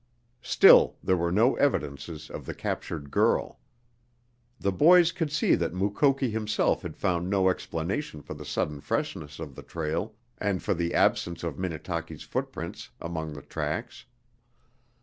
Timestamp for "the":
2.47-2.55, 4.59-4.71, 8.33-8.43, 9.53-9.61, 10.73-10.95, 13.33-13.43